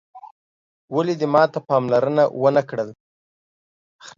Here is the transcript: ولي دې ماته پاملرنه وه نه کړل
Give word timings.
ولي 0.95 1.13
دې 1.19 1.27
ماته 1.33 1.59
پاملرنه 1.69 2.23
وه 2.41 2.49
نه 2.55 2.63
کړل 2.69 2.89